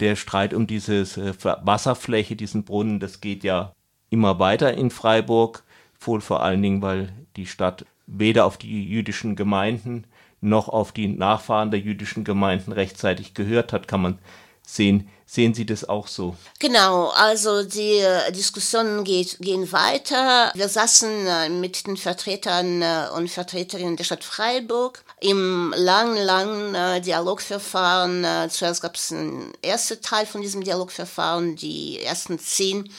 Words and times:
Der 0.00 0.16
Streit 0.16 0.54
um 0.54 0.66
diese 0.66 1.00
äh, 1.00 1.34
Wasserfläche, 1.42 2.36
diesen 2.36 2.64
Brunnen, 2.64 3.00
das 3.00 3.20
geht 3.20 3.44
ja 3.44 3.72
immer 4.10 4.38
weiter 4.38 4.74
in 4.74 4.90
Freiburg, 4.90 5.64
wohl 6.00 6.20
vor 6.20 6.42
allen 6.42 6.62
Dingen, 6.62 6.82
weil 6.82 7.12
die 7.36 7.46
Stadt 7.46 7.84
weder 8.06 8.46
auf 8.46 8.56
die 8.56 8.88
jüdischen 8.88 9.36
Gemeinden 9.36 10.06
noch 10.40 10.68
auf 10.68 10.92
die 10.92 11.08
Nachfahren 11.08 11.70
der 11.70 11.80
jüdischen 11.80 12.24
Gemeinden 12.24 12.72
rechtzeitig 12.72 13.34
gehört 13.34 13.72
hat, 13.72 13.88
kann 13.88 14.02
man 14.02 14.18
sehen. 14.62 15.08
Sehen 15.26 15.52
Sie 15.52 15.66
das 15.66 15.86
auch 15.86 16.06
so? 16.06 16.36
Genau, 16.58 17.08
also 17.08 17.62
die 17.62 17.98
äh, 17.98 18.32
Diskussionen 18.32 19.04
geht, 19.04 19.38
gehen 19.40 19.70
weiter. 19.72 20.50
Wir 20.54 20.68
saßen 20.68 21.26
äh, 21.26 21.48
mit 21.50 21.86
den 21.86 21.98
Vertretern 21.98 22.82
und 23.14 23.28
Vertreterinnen 23.28 23.96
der 23.96 24.04
Stadt 24.04 24.24
Freiburg 24.24 25.04
im 25.20 25.74
langen, 25.76 26.16
langen 26.16 27.02
Dialogverfahren. 27.02 28.50
Zuerst 28.50 28.82
gab 28.82 28.96
es 28.96 29.12
einen 29.12 29.52
ersten 29.62 30.00
Teil 30.00 30.26
von 30.26 30.40
diesem 30.40 30.62
Dialogverfahren, 30.62 31.56
die 31.56 32.00
ersten 32.00 32.38
zehn 32.38 32.92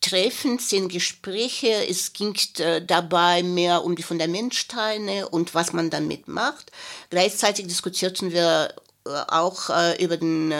Treffen, 0.00 0.58
zehn 0.58 0.88
Gespräche. 0.88 1.86
Es 1.88 2.12
ging 2.12 2.34
dabei 2.86 3.42
mehr 3.42 3.84
um 3.84 3.96
die 3.96 4.02
Fundamentsteine 4.02 5.28
und 5.28 5.54
was 5.54 5.72
man 5.72 5.90
damit 5.90 6.28
macht. 6.28 6.72
Gleichzeitig 7.10 7.66
diskutierten 7.66 8.32
wir 8.32 8.74
auch 9.04 9.70
über 9.98 10.16
den 10.16 10.52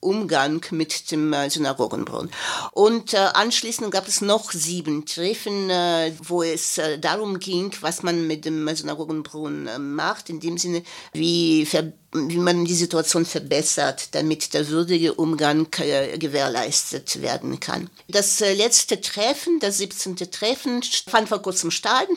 Umgang 0.00 0.64
mit 0.70 1.10
dem 1.10 1.32
äh, 1.32 1.50
Synagogenbrunnen. 1.50 2.30
Und 2.72 3.14
äh, 3.14 3.18
anschließend 3.18 3.90
gab 3.90 4.08
es 4.08 4.20
noch 4.22 4.50
sieben 4.52 5.06
Treffen, 5.06 5.70
äh, 5.70 6.12
wo 6.22 6.42
es 6.42 6.78
äh, 6.78 6.98
darum 6.98 7.38
ging, 7.38 7.72
was 7.80 8.02
man 8.02 8.26
mit 8.26 8.44
dem 8.44 8.66
Synagogenbrunnen 8.74 9.66
äh, 9.66 9.78
macht, 9.78 10.30
in 10.30 10.40
dem 10.40 10.58
Sinne, 10.58 10.82
wie, 11.12 11.66
wie 12.12 12.38
man 12.38 12.64
die 12.64 12.74
Situation 12.74 13.24
verbessert, 13.24 14.14
damit 14.14 14.52
der 14.52 14.68
würdige 14.68 15.14
Umgang 15.14 15.68
äh, 15.78 16.18
gewährleistet 16.18 17.22
werden 17.22 17.60
kann. 17.60 17.88
Das 18.08 18.40
letzte 18.40 19.00
Treffen, 19.00 19.60
das 19.60 19.78
17. 19.78 20.16
Treffen, 20.16 20.82
fand 20.82 21.28
vor 21.28 21.40
kurzem 21.40 21.70
statt. 21.70 22.08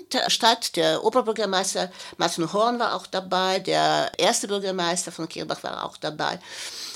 Der 0.75 1.03
Oberbürgermeister 1.03 1.91
Martin 2.17 2.51
Horn 2.51 2.79
war 2.79 2.95
auch 2.95 3.05
dabei, 3.05 3.59
der 3.59 4.11
erste 4.17 4.47
Bürgermeister 4.47 5.11
von 5.11 5.29
Kirbach 5.29 5.63
war 5.63 5.85
auch 5.85 5.97
dabei 5.97 6.39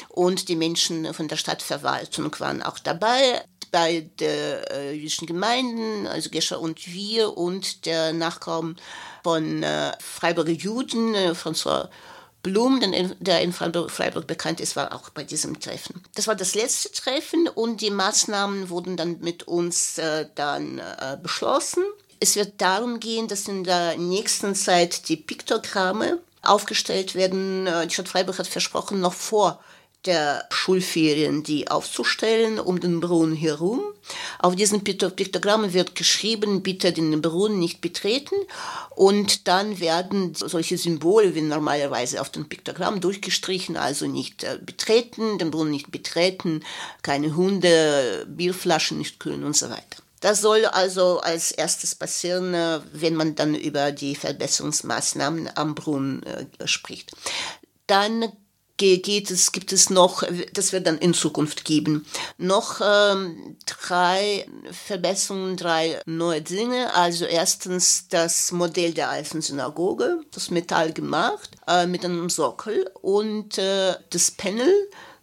und 0.10 0.50
die 0.50 0.56
Menschen 0.56 1.14
von 1.14 1.28
der 1.28 1.38
Stadtverwaltung 1.38 2.36
waren 2.40 2.64
auch 2.64 2.80
dabei 2.80 3.44
bei 3.72 4.10
der 4.20 4.72
äh, 4.72 4.94
jüdischen 4.94 5.28
Gemeinden, 5.28 6.08
also 6.08 6.30
Gescher 6.30 6.60
und 6.60 6.88
wir 6.88 7.38
und 7.38 7.86
der 7.86 8.14
Nachkommen 8.14 8.78
von 9.24 9.62
äh, 9.62 9.92
Freiburger 10.00 10.54
Juden, 10.54 11.14
äh, 11.14 11.32
François 11.32 11.90
Blum, 12.48 12.80
der 13.20 13.42
in 13.42 13.52
Freiburg, 13.52 14.26
bekannt 14.26 14.62
ist, 14.62 14.78
war 14.78 14.94
auch 14.96 15.10
bei 15.10 15.26
diesem 15.26 15.60
Treffen. 15.60 16.02
Das 16.16 16.28
war 16.28 16.36
das 16.36 16.56
letzte 16.56 16.94
Treffen 16.94 17.50
und 17.50 17.82
die 17.82 17.92
Maßnahmen 17.92 18.70
wurden 18.70 18.96
dann 18.96 19.20
mit 19.20 19.44
uns 19.44 19.98
äh, 19.98 20.28
dann 20.36 20.80
äh, 20.80 21.18
beschlossen. 21.22 21.84
Es 22.22 22.38
wird 22.38 22.62
darum 22.62 23.02
gehen, 23.02 23.28
dass 23.28 23.50
in 23.50 23.66
der 23.66 23.98
nächsten 23.98 24.56
Zeit 24.56 25.10
die 25.10 25.18
Piktogramme 25.18 26.20
aufgestellt 26.42 27.16
werden. 27.16 27.68
Äh, 27.68 27.88
die 27.88 27.94
Stadt 27.94 28.08
Freiburg 28.08 28.40
hat 28.40 28.48
versprochen, 28.48 29.02
noch 29.02 29.14
vor 29.14 29.60
der 30.08 30.46
Schulferien 30.50 31.44
die 31.44 31.70
aufzustellen 31.70 32.60
um 32.60 32.80
den 32.80 33.00
Brunnen 33.00 33.36
herum. 33.36 33.82
Auf 34.40 34.56
diesen 34.56 34.84
Piktogrammen 34.84 35.74
wird 35.74 35.96
geschrieben, 35.96 36.64
bitte 36.64 36.94
den 36.94 37.22
Brunnen 37.22 37.60
nicht 37.60 37.82
betreten 37.82 38.36
und 38.96 39.48
dann 39.48 39.80
werden 39.80 40.34
solche 40.34 40.78
Symbole 40.78 41.36
wie 41.36 41.42
normalerweise 41.42 42.22
auf 42.22 42.30
dem 42.30 42.48
Piktogramm 42.48 43.02
durchgestrichen, 43.02 43.78
also 43.78 44.08
nicht 44.08 44.44
äh, 44.44 44.58
betreten, 44.66 45.38
den 45.38 45.52
Brunnen 45.52 45.72
nicht 45.72 45.92
betreten, 45.92 46.64
keine 47.02 47.36
Hunde, 47.36 48.26
Bierflaschen 48.30 48.98
nicht 48.98 49.20
kühlen 49.20 49.44
und 49.44 49.56
so 49.56 49.70
weiter. 49.70 50.02
Das 50.20 50.42
soll 50.42 50.66
also 50.66 51.20
als 51.20 51.52
erstes 51.52 51.94
passieren, 51.94 52.54
äh, 52.54 52.80
wenn 52.94 53.16
man 53.16 53.36
dann 53.36 53.54
über 53.56 53.92
die 53.92 54.16
Verbesserungsmaßnahmen 54.16 55.50
am 55.56 55.76
Brunnen 55.76 56.24
äh, 56.24 56.68
spricht. 56.68 57.12
Dann 57.86 58.32
geht 58.78 59.32
es, 59.32 59.52
gibt 59.52 59.74
es 59.74 59.90
noch, 59.90 60.24
das 60.54 60.72
wird 60.72 60.88
dann 60.88 60.98
in 61.00 61.14
Zukunft 61.14 61.66
geben, 61.66 62.06
noch 62.38 62.80
ähm, 62.84 63.58
drei 63.66 64.48
Verbesserungen, 64.72 65.58
drei 65.58 66.00
neue 66.06 66.42
Dinge. 66.42 66.94
Also 66.94 67.26
erstens 67.26 68.08
das 68.10 68.52
Modell 68.52 68.94
der 68.94 69.10
alten 69.10 69.42
Synagoge, 69.42 70.22
das 70.32 70.52
Metall 70.52 70.94
gemacht, 70.94 71.50
äh, 71.68 71.88
mit 71.88 72.06
einem 72.06 72.30
Sockel 72.30 72.90
und 73.02 73.58
äh, 73.58 73.96
das 74.10 74.32
Panel 74.32 74.74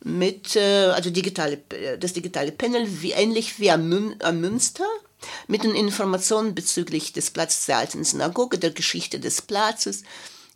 mit, 0.02 0.56
äh, 0.56 0.86
also 0.86 1.10
digitale, 1.10 1.62
das 1.98 2.12
digitale 2.12 2.52
Panel, 2.52 2.86
wie, 3.02 3.12
ähnlich 3.12 3.58
wie 3.58 3.70
am, 3.70 3.88
Mün 3.88 4.16
am 4.20 4.40
Münster, 4.40 4.86
mit 5.46 5.64
den 5.64 5.74
Informationen 5.74 6.54
bezüglich 6.54 7.12
des 7.12 7.30
Platzes 7.30 7.66
der 7.66 7.78
alten 7.78 8.04
Synagoge, 8.04 8.58
der 8.58 8.72
Geschichte 8.72 9.18
des 9.18 9.40
Platzes, 9.40 10.02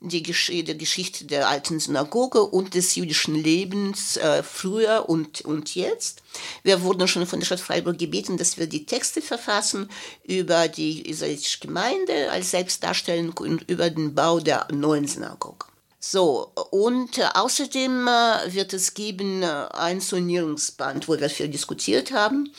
die 0.00 0.22
Gesch 0.22 0.52
der 0.52 0.74
Geschichte 0.74 1.24
der 1.24 1.48
alten 1.48 1.80
Synagoge 1.80 2.42
und 2.42 2.74
des 2.74 2.94
jüdischen 2.94 3.34
Lebens 3.34 4.16
äh, 4.16 4.42
früher 4.42 5.08
und, 5.08 5.40
und 5.42 5.74
jetzt. 5.74 6.22
Wir 6.62 6.82
wurden 6.82 7.08
schon 7.08 7.26
von 7.26 7.40
der 7.40 7.46
Stadt 7.46 7.60
Freiburg 7.60 7.98
gebeten, 7.98 8.36
dass 8.36 8.58
wir 8.58 8.66
die 8.66 8.86
Texte 8.86 9.20
verfassen 9.20 9.90
über 10.24 10.68
die 10.68 11.08
israelitische 11.08 11.60
Gemeinde 11.60 12.30
als 12.30 12.52
Selbstdarstellung 12.52 13.32
und 13.38 13.68
über 13.68 13.90
den 13.90 14.14
Bau 14.14 14.40
der 14.40 14.68
neuen 14.72 15.06
Synagoge. 15.06 15.66
So, 16.00 16.52
und 16.70 17.18
äh, 17.18 17.24
außerdem 17.34 18.06
äh, 18.06 18.54
wird 18.54 18.72
es 18.72 18.94
geben 18.94 19.42
äh, 19.42 19.46
ein 19.72 20.00
Sonierungsband, 20.00 21.08
wo 21.08 21.18
wir 21.18 21.28
viel 21.28 21.48
diskutiert 21.48 22.12
haben, 22.12 22.52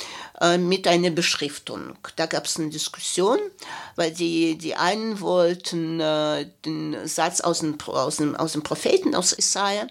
mit 0.57 0.87
einer 0.87 1.09
Beschriftung. 1.09 1.97
Da 2.15 2.25
gab 2.25 2.45
es 2.45 2.57
eine 2.57 2.69
Diskussion, 2.69 3.39
weil 3.97 4.11
die, 4.11 4.57
die 4.57 4.73
einen 4.73 5.19
wollten 5.19 5.99
den 5.99 6.95
Satz 7.03 7.41
aus 7.41 7.59
dem, 7.59 7.77
aus, 7.85 8.15
dem, 8.15 8.37
aus 8.37 8.53
dem 8.53 8.63
Propheten, 8.63 9.15
aus 9.15 9.37
Isaiah, 9.37 9.87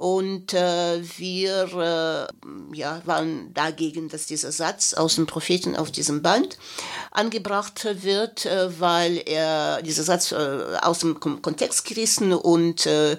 und 0.00 0.54
äh, 0.54 1.02
wir 1.18 2.28
äh, 2.72 2.74
ja, 2.74 3.02
waren 3.04 3.52
dagegen, 3.52 4.08
dass 4.08 4.24
dieser 4.24 4.50
Satz 4.50 4.94
aus 4.94 5.16
dem 5.16 5.26
Propheten 5.26 5.76
auf 5.76 5.90
diesem 5.90 6.22
Band 6.22 6.56
angebracht 7.10 7.86
wird, 8.00 8.46
äh, 8.46 8.80
weil 8.80 9.22
er 9.26 9.82
dieser 9.82 10.02
Satz 10.02 10.32
äh, 10.32 10.36
aus 10.80 11.00
dem 11.00 11.20
Kontext 11.20 11.84
gerissen 11.84 12.32
und 12.32 12.86
äh, 12.86 13.18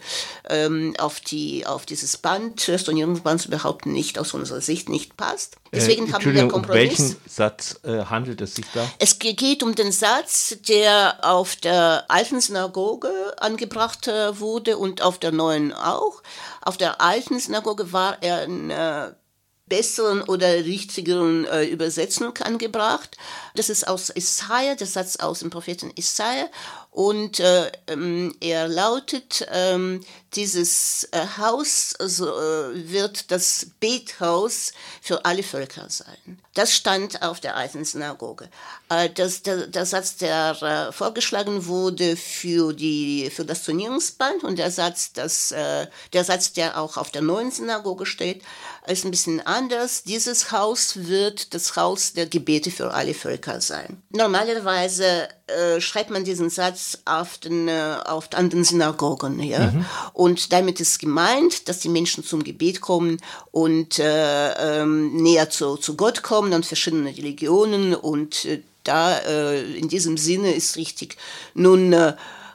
ähm, 0.49 0.95
auf, 0.97 1.19
die, 1.19 1.67
auf 1.67 1.85
dieses 1.85 2.17
Band, 2.17 2.67
das 2.67 2.81
Stornierungsband 2.81 3.45
überhaupt 3.45 3.85
nicht 3.85 4.17
aus 4.17 4.33
unserer 4.33 4.61
Sicht 4.61 4.89
nicht 4.89 5.15
passt. 5.15 5.57
Deswegen 5.71 6.07
äh, 6.07 6.13
haben 6.13 6.33
wir 6.33 6.47
Kompromiss. 6.47 6.97
Um 6.97 6.97
welchen 6.97 7.15
Satz 7.27 7.79
handelt 7.85 8.41
es 8.41 8.55
sich 8.55 8.65
da? 8.73 8.89
Es 8.97 9.19
geht 9.19 9.61
um 9.61 9.75
den 9.75 9.91
Satz, 9.91 10.57
der 10.67 11.19
auf 11.21 11.55
der 11.57 12.05
alten 12.07 12.41
Synagoge 12.41 13.11
angebracht 13.37 14.07
wurde 14.07 14.79
und 14.79 15.03
auf 15.03 15.19
der 15.19 15.31
neuen 15.31 15.73
auch. 15.73 16.23
Auf 16.61 16.77
der 16.77 17.01
alten 17.01 17.39
Synagoge 17.39 17.91
war 17.91 18.21
er 18.21 18.43
in 18.43 18.69
äh, 18.69 19.11
besseren 19.71 20.21
oder 20.23 20.47
richtigeren 20.65 21.45
äh, 21.45 21.63
Übersetzung 21.63 22.37
angebracht. 22.39 23.15
Das 23.55 23.69
ist 23.69 23.87
aus 23.87 24.09
Isaiah, 24.13 24.75
der 24.75 24.85
Satz 24.85 25.15
aus 25.15 25.39
dem 25.39 25.49
Propheten 25.49 25.91
Isaiah. 25.95 26.49
Und 26.91 27.39
äh, 27.39 27.71
ähm, 27.87 28.35
er 28.41 28.67
lautet, 28.67 29.47
ähm, 29.49 30.03
dieses 30.33 31.07
äh, 31.11 31.25
Haus 31.37 31.95
also, 31.97 32.27
äh, 32.27 32.91
wird 32.91 33.31
das 33.31 33.67
Bethaus 33.79 34.73
für 35.01 35.23
alle 35.23 35.41
Völker 35.41 35.89
sein. 35.89 36.37
Das 36.53 36.73
stand 36.73 37.21
auf 37.21 37.39
der 37.39 37.55
alten 37.55 37.85
Synagoge. 37.85 38.49
Äh, 38.89 39.09
das, 39.09 39.41
der, 39.41 39.67
der 39.67 39.85
Satz, 39.85 40.17
der 40.17 40.61
äh, 40.61 40.91
vorgeschlagen 40.91 41.65
wurde 41.65 42.17
für, 42.17 42.73
die, 42.73 43.29
für 43.33 43.45
das 43.45 43.63
Turnierungsband 43.63 44.43
und 44.43 44.59
der 44.59 44.69
Satz, 44.69 45.13
das, 45.13 45.49
der 45.49 46.23
Satz, 46.23 46.51
der 46.53 46.77
auch 46.77 46.97
auf 46.97 47.09
der 47.09 47.21
neuen 47.21 47.51
Synagoge 47.51 48.05
steht, 48.05 48.41
ist 48.87 49.05
ein 49.05 49.11
bisschen 49.11 49.39
anders. 49.45 50.03
Dieses 50.03 50.51
Haus 50.51 51.07
wird 51.07 51.53
das 51.53 51.75
Haus 51.75 52.13
der 52.13 52.25
Gebete 52.25 52.71
für 52.71 52.93
alle 52.93 53.13
Völker 53.13 53.61
sein. 53.61 54.01
Normalerweise 54.09 55.29
äh, 55.51 55.81
schreibt 55.81 56.09
man 56.09 56.23
diesen 56.23 56.49
Satz 56.49 56.99
auf 57.05 57.37
den, 57.37 57.67
äh, 57.67 57.97
auf, 58.05 58.29
an 58.33 58.49
den 58.49 58.63
Synagogen. 58.63 59.39
Ja? 59.39 59.71
Mhm. 59.71 59.85
Und 60.13 60.53
damit 60.53 60.79
ist 60.79 60.99
gemeint, 60.99 61.67
dass 61.67 61.79
die 61.79 61.89
Menschen 61.89 62.23
zum 62.23 62.43
Gebet 62.43 62.81
kommen 62.81 63.21
und 63.51 63.99
äh, 63.99 64.81
ähm, 64.81 65.15
näher 65.21 65.49
zu, 65.49 65.77
zu 65.77 65.95
Gott 65.95 66.23
kommen 66.23 66.53
und 66.53 66.65
verschiedene 66.65 67.09
Religionen. 67.09 67.93
Und 67.93 68.45
äh, 68.45 68.61
da 68.83 69.17
äh, 69.17 69.61
in 69.73 69.89
diesem 69.89 70.17
Sinne 70.17 70.53
ist 70.53 70.77
richtig. 70.77 71.17
Nun, 71.53 71.93
äh, 71.93 72.13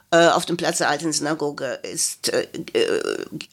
äh, 0.09 0.27
auf 0.27 0.45
dem 0.45 0.55
Platz 0.55 0.77
der 0.77 0.89
alten 0.89 1.11
Synagoge 1.11 1.79
ist, 1.83 2.29
äh, 2.29 2.47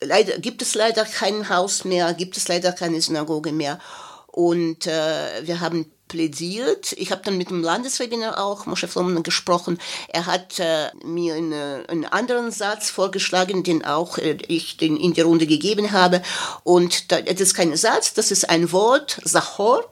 leider, 0.00 0.38
gibt 0.38 0.62
es 0.62 0.74
leider 0.74 1.04
kein 1.04 1.48
Haus 1.48 1.84
mehr, 1.84 2.14
gibt 2.14 2.36
es 2.36 2.46
leider 2.46 2.72
keine 2.72 3.00
Synagoge 3.00 3.50
mehr. 3.50 3.80
Und 4.28 4.86
äh, 4.86 5.46
wir 5.46 5.60
haben 5.60 5.90
plädiert. 6.08 6.92
Ich 6.92 7.10
habe 7.10 7.22
dann 7.24 7.38
mit 7.38 7.50
dem 7.50 7.62
Landesrabbiner 7.62 8.38
auch, 8.38 8.66
Moshe 8.66 8.88
Floman, 8.88 9.22
gesprochen. 9.22 9.78
Er 10.08 10.26
hat 10.26 10.58
äh, 10.58 10.90
mir 11.04 11.34
eine, 11.34 11.84
einen 11.88 12.04
anderen 12.04 12.50
Satz 12.50 12.90
vorgeschlagen, 12.90 13.62
den 13.62 13.84
auch 13.84 14.18
äh, 14.18 14.38
ich 14.48 14.76
den 14.76 14.96
in 14.96 15.14
die 15.14 15.22
Runde 15.22 15.46
gegeben 15.46 15.92
habe. 15.92 16.22
Und 16.62 17.10
da, 17.10 17.20
das 17.20 17.40
ist 17.40 17.54
kein 17.54 17.76
Satz, 17.76 18.14
das 18.14 18.30
ist 18.30 18.48
ein 18.50 18.72
Wort, 18.72 19.20
Sachor. 19.24 19.84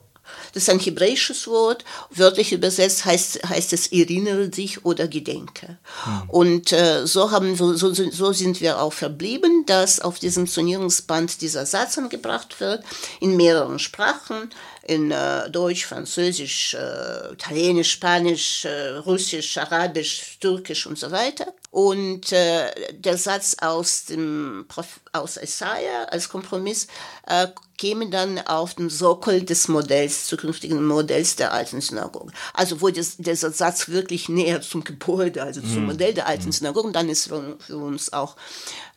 Das 0.52 0.64
ist 0.64 0.70
ein 0.70 0.78
hebräisches 0.78 1.46
Wort. 1.46 1.84
Wörtlich 2.10 2.52
übersetzt 2.52 3.04
heißt, 3.04 3.48
heißt 3.48 3.72
es 3.72 3.86
erinnere 3.88 4.52
sich 4.52 4.84
oder 4.84 5.08
gedenke. 5.08 5.78
Hm. 6.04 6.22
Und 6.28 6.72
äh, 6.72 7.06
so, 7.06 7.30
haben, 7.30 7.56
so, 7.56 7.74
so, 7.74 7.92
so 7.92 8.32
sind 8.32 8.60
wir 8.60 8.80
auch 8.80 8.92
verblieben, 8.92 9.64
dass 9.66 10.00
auf 10.00 10.18
diesem 10.18 10.46
Zonierungsband 10.46 11.40
dieser 11.40 11.66
Satz 11.66 11.96
angebracht 11.98 12.60
wird, 12.60 12.84
in 13.20 13.36
mehreren 13.36 13.78
Sprachen 13.78 14.50
in 14.84 15.10
äh, 15.10 15.50
Deutsch, 15.50 15.86
Französisch, 15.86 16.74
äh, 16.74 17.32
Italienisch, 17.32 17.92
Spanisch, 17.92 18.64
äh, 18.64 18.96
Russisch, 18.96 19.56
Arabisch, 19.58 20.38
Türkisch 20.40 20.86
und 20.86 20.98
so 20.98 21.10
weiter. 21.10 21.46
Und 21.70 22.32
äh, 22.32 22.70
der 22.92 23.16
Satz 23.16 23.56
aus 23.60 24.04
dem 24.04 24.66
aus 25.12 25.36
Isaiah 25.36 26.04
als 26.10 26.28
Kompromiss 26.28 26.86
äh, 27.26 27.46
käme 27.78 28.08
dann 28.10 28.38
auf 28.38 28.74
den 28.74 28.90
Sockel 28.90 29.42
des 29.42 29.66
Modells, 29.66 30.26
zukünftigen 30.26 30.84
Modells 30.84 31.34
der 31.34 31.52
alten 31.52 31.80
Synagoge. 31.80 32.32
Also 32.54 32.80
wo 32.80 32.90
das, 32.90 33.16
dieser 33.16 33.50
Satz 33.50 33.88
wirklich 33.88 34.28
näher 34.28 34.60
zum 34.60 34.84
Gebäude, 34.84 35.42
also 35.42 35.60
zum 35.62 35.84
mm. 35.84 35.86
Modell 35.86 36.14
der 36.14 36.28
alten 36.28 36.50
mm. 36.50 36.52
Synagoge, 36.52 36.92
dann 36.92 37.08
ist 37.08 37.26
für, 37.26 37.56
für 37.58 37.78
uns 37.78 38.12
auch 38.12 38.36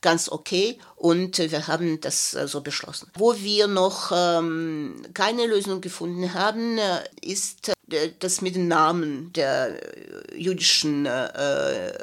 ganz 0.01 0.29
okay 0.29 0.77
und 0.95 1.39
wir 1.39 1.65
haben 1.65 1.99
das 1.99 2.35
äh, 2.35 2.47
so 2.47 2.61
beschlossen. 2.61 3.09
Wo 3.15 3.35
wir 3.37 3.65
noch 3.65 4.11
ähm, 4.15 5.01
keine 5.15 5.47
Lösung 5.47 5.74
gefunden 5.81 6.33
haben, 6.33 6.77
ist 7.21 7.74
das 8.19 8.41
mit 8.41 8.55
den 8.55 8.67
Namen 8.67 9.31
der 9.33 9.79
jüdischen 10.35 11.05
äh, 11.05 11.93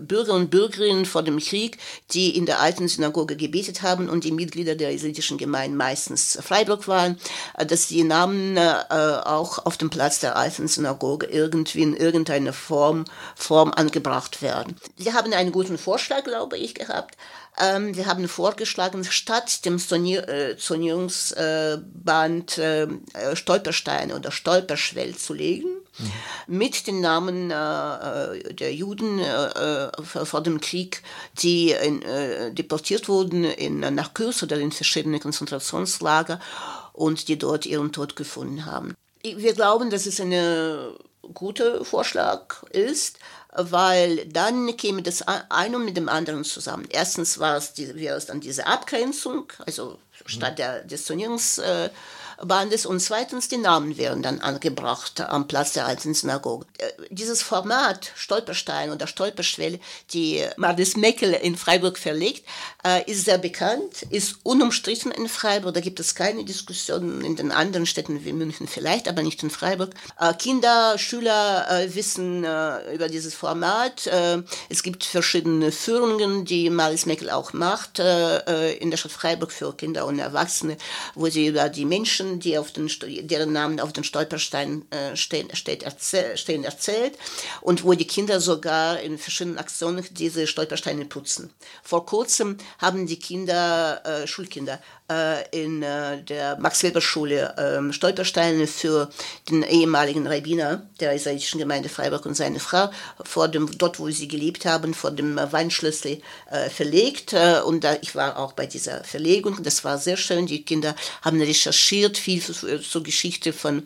Bürger 0.00 0.34
und 0.34 0.50
Bürgerinnen 0.50 1.06
vor 1.06 1.22
dem 1.22 1.38
Krieg, 1.38 1.78
die 2.12 2.36
in 2.36 2.46
der 2.46 2.60
alten 2.60 2.88
Synagoge 2.88 3.36
gebetet 3.36 3.82
haben 3.82 4.08
und 4.08 4.24
die 4.24 4.32
Mitglieder 4.32 4.74
der 4.74 4.90
jesidischen 4.90 5.38
Gemeinde 5.38 5.76
meistens 5.76 6.38
Freiburg 6.42 6.88
waren, 6.88 7.18
dass 7.66 7.86
die 7.86 8.04
Namen 8.04 8.56
äh, 8.56 8.74
auch 8.90 9.64
auf 9.64 9.76
dem 9.76 9.90
Platz 9.90 10.20
der 10.20 10.36
alten 10.36 10.66
Synagoge 10.66 11.26
irgendwie 11.26 11.82
in 11.82 11.96
irgendeiner 11.96 12.52
Form, 12.52 13.04
Form 13.36 13.72
angebracht 13.72 14.42
werden. 14.42 14.76
Wir 14.96 15.14
haben 15.14 15.32
einen 15.32 15.52
guten 15.52 15.78
Vorschlag, 15.78 16.24
glaube 16.24 16.58
ich, 16.58 16.74
gehabt. 16.74 17.16
Ähm, 17.60 17.96
wir 17.96 18.06
haben 18.06 18.28
vorgeschlagen, 18.28 19.02
statt 19.04 19.64
dem 19.64 19.76
äh, 19.76 20.56
Zonierungsband 20.56 22.58
äh, 22.58 22.82
äh, 22.82 22.88
Stolpersteine 23.34 24.14
oder 24.14 24.30
Stolperschwell 24.30 25.16
zu 25.28 25.34
legen, 25.34 25.68
mhm. 25.98 26.12
mit 26.46 26.86
den 26.86 27.00
Namen 27.00 27.50
äh, 27.50 28.54
der 28.54 28.74
Juden 28.74 29.18
äh, 29.18 29.90
vor 30.02 30.40
dem 30.42 30.60
Krieg, 30.60 31.02
die 31.38 31.72
in, 31.72 32.02
äh, 32.02 32.52
deportiert 32.52 33.08
wurden 33.08 33.44
in, 33.44 33.80
nach 33.80 34.14
Kurs 34.14 34.42
oder 34.42 34.58
in 34.58 34.72
verschiedene 34.72 35.20
Konzentrationslager 35.20 36.40
und 36.94 37.28
die 37.28 37.38
dort 37.38 37.66
ihren 37.66 37.92
Tod 37.92 38.16
gefunden 38.16 38.64
haben. 38.64 38.94
Wir 39.22 39.52
glauben, 39.52 39.90
dass 39.90 40.06
es 40.06 40.20
ein 40.20 40.32
guter 41.34 41.84
Vorschlag 41.84 42.62
ist, 42.70 43.18
weil 43.52 44.24
dann 44.26 44.76
käme 44.76 45.02
das 45.02 45.22
eine 45.26 45.78
mit 45.78 45.96
dem 45.96 46.08
anderen 46.08 46.44
zusammen. 46.44 46.86
Erstens 46.88 47.38
war 47.38 47.56
es, 47.56 47.74
die, 47.74 47.94
wäre 47.96 48.16
es 48.16 48.26
dann 48.26 48.40
diese 48.40 48.66
Abgrenzung, 48.66 49.52
also 49.66 49.98
statt 50.24 50.58
der, 50.58 50.84
des 50.84 51.04
Turnierungs, 51.04 51.58
äh, 51.58 51.90
Bandes 52.44 52.86
und 52.86 53.00
zweitens 53.00 53.48
die 53.48 53.56
Namen 53.56 53.96
werden 53.96 54.22
dann 54.22 54.40
angebracht 54.40 55.20
am 55.20 55.48
Platz 55.48 55.72
der 55.72 55.86
alten 55.86 56.14
Synagoge. 56.14 56.66
Äh, 56.78 56.86
dieses 57.10 57.42
Format 57.42 58.12
Stolperstein 58.14 58.90
oder 58.90 59.06
Stolperschwelle, 59.06 59.80
die 60.12 60.44
Mardis 60.56 60.96
Meckel 60.96 61.32
in 61.32 61.56
Freiburg 61.56 61.98
verlegt, 61.98 62.44
äh, 62.84 63.10
ist 63.10 63.24
sehr 63.24 63.38
bekannt, 63.38 64.02
ist 64.10 64.36
unumstritten 64.44 65.10
in 65.10 65.28
Freiburg. 65.28 65.74
Da 65.74 65.80
gibt 65.80 65.98
es 66.00 66.14
keine 66.14 66.44
Diskussionen 66.44 67.24
in 67.24 67.36
den 67.36 67.50
anderen 67.50 67.86
Städten 67.86 68.24
wie 68.24 68.32
München 68.32 68.68
vielleicht, 68.68 69.08
aber 69.08 69.22
nicht 69.22 69.42
in 69.42 69.50
Freiburg. 69.50 69.90
Äh, 70.20 70.34
Kinder, 70.34 70.96
Schüler 70.98 71.88
wissen 71.88 72.44
über 72.92 73.08
dieses 73.08 73.34
Format. 73.34 74.08
Es 74.68 74.82
gibt 74.82 75.04
verschiedene 75.04 75.72
Führungen, 75.72 76.44
die 76.44 76.70
Maris 76.70 77.06
Meckel 77.06 77.30
auch 77.30 77.52
macht 77.52 77.98
in 77.98 78.90
der 78.90 78.96
Stadt 78.96 79.12
Freiburg 79.12 79.52
für 79.52 79.74
Kinder 79.74 80.06
und 80.06 80.18
Erwachsene, 80.18 80.76
wo 81.14 81.28
sie 81.28 81.46
über 81.46 81.68
die 81.68 81.84
Menschen 81.84 82.27
Menschen, 82.28 82.40
die 82.40 82.58
auf 82.58 82.72
den, 82.72 82.90
deren 83.26 83.52
Namen 83.52 83.80
auf 83.80 83.92
den 83.92 84.04
Stolperstein 84.04 84.84
äh, 84.90 85.16
stehen, 85.16 85.54
steht, 85.54 85.82
erzähl, 85.82 86.36
stehen, 86.36 86.64
erzählt 86.64 87.18
und 87.60 87.84
wo 87.84 87.92
die 87.94 88.06
Kinder 88.06 88.40
sogar 88.40 89.00
in 89.00 89.18
verschiedenen 89.18 89.58
Aktionen 89.58 90.04
diese 90.10 90.46
Stolpersteine 90.46 91.04
putzen. 91.06 91.50
Vor 91.82 92.06
kurzem 92.06 92.58
haben 92.78 93.06
die 93.06 93.18
Kinder, 93.18 94.02
äh, 94.04 94.26
Schulkinder, 94.26 94.80
in 95.52 95.82
äh, 95.82 96.22
der 96.22 96.58
Max-Weber-Schule 96.58 97.56
äh, 97.56 97.92
Stolpersteine 97.92 98.66
für 98.66 99.08
den 99.48 99.62
ehemaligen 99.62 100.26
Rabbiner 100.26 100.82
der 101.00 101.14
israelischen 101.14 101.58
Gemeinde 101.58 101.88
Freiburg 101.88 102.26
und 102.26 102.34
seine 102.34 102.60
Frau 102.60 102.90
vor 103.24 103.48
dem, 103.48 103.70
dort, 103.78 103.98
wo 103.98 104.10
sie 104.10 104.28
gelebt 104.28 104.66
haben, 104.66 104.92
vor 104.92 105.10
dem 105.10 105.36
Weinschlüssel 105.36 106.20
äh, 106.50 106.68
verlegt. 106.68 107.32
Äh, 107.32 107.60
und 107.64 107.84
da, 107.84 107.96
ich 108.02 108.14
war 108.14 108.38
auch 108.38 108.52
bei 108.52 108.66
dieser 108.66 109.02
Verlegung. 109.02 109.62
Das 109.62 109.82
war 109.82 109.96
sehr 109.96 110.18
schön. 110.18 110.46
Die 110.46 110.62
Kinder 110.62 110.94
haben 111.22 111.40
recherchiert, 111.40 112.18
viel 112.18 112.42
zur 112.42 113.02
Geschichte 113.02 113.54
von 113.54 113.84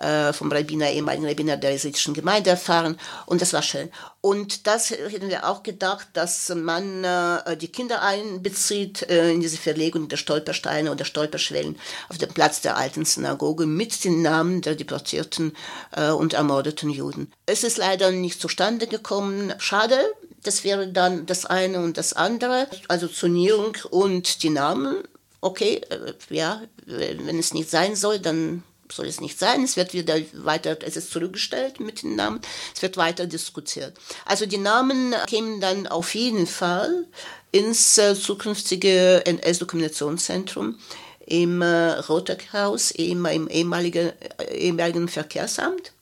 äh, 0.00 0.32
vom 0.32 0.52
Rabbiner, 0.52 0.90
ehemaligen 0.90 1.26
Rabbiner 1.26 1.56
der 1.56 1.74
israelischen 1.74 2.14
Gemeinde 2.14 2.50
erfahren 2.50 2.98
und 3.26 3.40
das 3.40 3.52
war 3.52 3.62
schön. 3.62 3.90
Und 4.26 4.66
das 4.66 4.90
hätten 4.90 5.28
wir 5.28 5.48
auch 5.48 5.62
gedacht, 5.62 6.08
dass 6.14 6.48
man 6.48 7.04
äh, 7.04 7.56
die 7.56 7.68
Kinder 7.68 8.02
einbezieht 8.02 9.08
äh, 9.08 9.30
in 9.30 9.40
diese 9.40 9.56
Verlegung 9.56 10.08
der 10.08 10.16
Stolpersteine 10.16 10.90
oder 10.90 11.04
Stolperschwellen 11.04 11.78
auf 12.08 12.18
dem 12.18 12.30
Platz 12.30 12.60
der 12.60 12.76
alten 12.76 13.04
Synagoge 13.04 13.66
mit 13.66 14.02
den 14.02 14.22
Namen 14.22 14.62
der 14.62 14.74
deportierten 14.74 15.52
äh, 15.92 16.10
und 16.10 16.34
ermordeten 16.34 16.90
Juden. 16.90 17.30
Es 17.46 17.62
ist 17.62 17.78
leider 17.78 18.10
nicht 18.10 18.40
zustande 18.40 18.88
gekommen. 18.88 19.54
Schade, 19.58 19.96
das 20.42 20.64
wäre 20.64 20.88
dann 20.88 21.26
das 21.26 21.46
eine 21.46 21.78
und 21.78 21.96
das 21.96 22.12
andere, 22.12 22.66
also 22.88 23.06
Zonierung 23.06 23.76
und 23.90 24.42
die 24.42 24.50
Namen. 24.50 25.04
Okay, 25.40 25.82
äh, 25.88 26.14
ja, 26.30 26.62
wenn 26.84 27.38
es 27.38 27.54
nicht 27.54 27.70
sein 27.70 27.94
soll, 27.94 28.18
dann 28.18 28.64
soll 28.92 29.06
es 29.06 29.20
nicht 29.20 29.38
sein. 29.38 29.62
Es 29.64 29.76
wird 29.76 29.92
wieder 29.92 30.16
weiter, 30.34 30.76
es 30.82 30.96
ist 30.96 31.10
zurückgestellt 31.10 31.80
mit 31.80 32.02
den 32.02 32.16
Namen. 32.16 32.40
Es 32.74 32.82
wird 32.82 32.96
weiter 32.96 33.26
diskutiert. 33.26 33.96
Also 34.24 34.46
die 34.46 34.58
Namen 34.58 35.14
kämen 35.26 35.60
dann 35.60 35.86
auf 35.86 36.14
jeden 36.14 36.46
Fall 36.46 37.06
ins 37.52 37.98
äh, 37.98 38.14
zukünftige 38.14 39.24
NS-Dokumentationszentrum 39.24 40.78
im 41.26 41.62
äh, 41.62 41.92
Rotekhaus, 41.92 42.90
im, 42.92 43.26
im 43.26 43.48
ehemaligen, 43.48 44.12
äh, 44.38 44.54
ehemaligen 44.54 45.08
Verkehrsamt. 45.08 45.92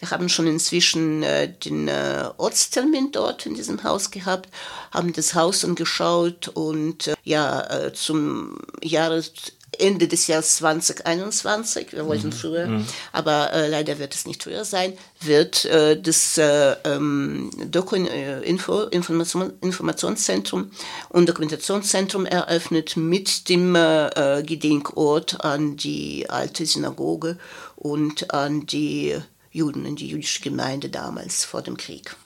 Wir 0.00 0.10
haben 0.10 0.28
schon 0.28 0.46
inzwischen 0.46 1.22
äh, 1.22 1.48
den 1.48 1.88
äh, 1.88 2.28
Ortstermin 2.36 3.12
dort 3.12 3.46
in 3.46 3.54
diesem 3.54 3.84
Haus 3.84 4.10
gehabt, 4.10 4.50
haben 4.90 5.12
das 5.12 5.34
Haus 5.34 5.64
angeschaut 5.64 6.48
und 6.48 7.06
äh, 7.06 7.14
ja, 7.22 7.60
äh, 7.70 7.92
zum 7.92 8.58
Jahres 8.82 9.32
Ende 9.78 10.08
des 10.08 10.26
Jahres 10.26 10.56
2021, 10.56 11.92
wir 11.92 12.06
wollten 12.06 12.28
mhm. 12.28 12.32
früher, 12.32 12.66
mhm. 12.66 12.86
aber 13.12 13.52
äh, 13.52 13.68
leider 13.68 13.98
wird 13.98 14.14
es 14.14 14.26
nicht 14.26 14.42
früher 14.42 14.64
sein, 14.64 14.94
wird 15.20 15.64
äh, 15.66 16.00
das 16.00 16.38
äh, 16.38 16.76
ähm, 16.84 17.50
äh, 17.60 18.40
Info, 18.48 18.82
Information, 18.84 19.52
Informationszentrum 19.60 20.70
und 21.08 21.28
Dokumentationszentrum 21.28 22.26
eröffnet 22.26 22.96
mit 22.96 23.48
dem 23.48 23.74
äh, 23.74 24.42
Gedenkort 24.44 25.44
an 25.44 25.76
die 25.76 26.28
alte 26.28 26.66
Synagoge 26.66 27.38
und 27.76 28.32
an 28.32 28.66
die 28.66 29.16
Juden, 29.50 29.86
an 29.86 29.96
die 29.96 30.08
jüdische 30.08 30.42
Gemeinde 30.42 30.88
damals 30.88 31.44
vor 31.44 31.62
dem 31.62 31.76
Krieg. 31.76 32.16